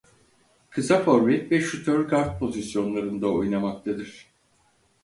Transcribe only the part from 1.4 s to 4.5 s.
ve Şutör gard pozisyonlarında oynamaktadır.